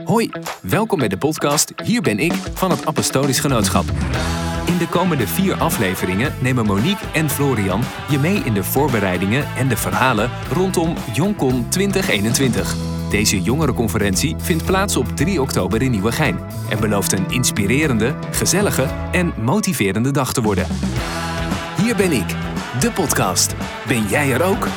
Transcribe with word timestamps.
Hoi, 0.00 0.30
welkom 0.60 0.98
bij 0.98 1.08
de 1.08 1.18
podcast 1.18 1.72
Hier 1.84 2.02
ben 2.02 2.18
ik 2.18 2.32
van 2.32 2.70
het 2.70 2.86
Apostolisch 2.86 3.40
Genootschap. 3.40 3.84
In 4.66 4.78
de 4.78 4.88
komende 4.90 5.26
vier 5.26 5.54
afleveringen 5.54 6.34
nemen 6.40 6.66
Monique 6.66 7.06
en 7.12 7.30
Florian 7.30 7.82
je 8.08 8.18
mee 8.18 8.36
in 8.36 8.54
de 8.54 8.64
voorbereidingen 8.64 9.44
en 9.56 9.68
de 9.68 9.76
verhalen 9.76 10.30
rondom 10.52 10.94
Joncon 11.12 11.68
2021. 11.68 12.76
Deze 13.10 13.42
jongerenconferentie 13.42 14.36
vindt 14.38 14.64
plaats 14.64 14.96
op 14.96 15.16
3 15.16 15.40
oktober 15.40 15.82
in 15.82 15.90
Nieuwegein 15.90 16.38
en 16.70 16.80
belooft 16.80 17.12
een 17.12 17.30
inspirerende, 17.30 18.14
gezellige 18.30 18.86
en 19.12 19.32
motiverende 19.40 20.10
dag 20.10 20.32
te 20.32 20.42
worden. 20.42 20.66
Hier 21.76 21.96
ben 21.96 22.12
ik, 22.12 22.36
de 22.80 22.90
podcast. 22.94 23.54
Ben 23.86 24.06
jij 24.06 24.32
er 24.32 24.42
ook? 24.42 24.68